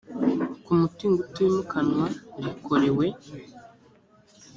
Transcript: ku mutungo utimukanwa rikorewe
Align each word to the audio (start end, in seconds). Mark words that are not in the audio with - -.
ku 0.63 0.71
mutungo 0.81 1.19
utimukanwa 1.27 2.07
rikorewe 2.43 3.05